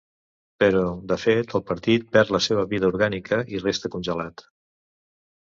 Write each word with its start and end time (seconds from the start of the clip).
Però, 0.61 0.85
de 1.11 1.17
fet, 1.23 1.53
el 1.59 1.63
partit 1.67 2.07
perd 2.17 2.33
la 2.37 2.41
seva 2.47 2.65
vida 2.73 2.89
orgànica 2.91 3.41
i 3.59 3.63
resta 3.67 3.93
congelat. 3.99 4.47